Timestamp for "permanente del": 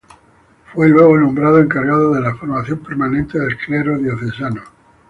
2.79-3.55